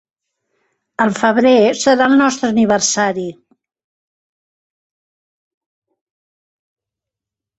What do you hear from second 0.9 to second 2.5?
Al febrer serà el nostre